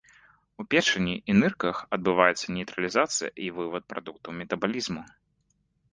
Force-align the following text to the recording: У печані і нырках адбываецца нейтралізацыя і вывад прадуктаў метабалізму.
У 0.61 0.63
печані 0.71 1.13
і 1.33 1.35
нырках 1.41 1.81
адбываецца 1.99 2.47
нейтралізацыя 2.57 3.29
і 3.45 3.53
вывад 3.59 3.83
прадуктаў 3.95 4.31
метабалізму. 4.43 5.01